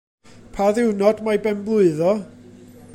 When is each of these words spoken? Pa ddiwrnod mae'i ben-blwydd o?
Pa 0.55 0.69
ddiwrnod 0.77 1.21
mae'i 1.27 1.43
ben-blwydd 1.45 2.05
o? 2.13 2.19